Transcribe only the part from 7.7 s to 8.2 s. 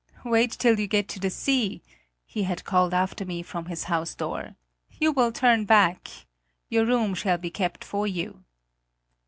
for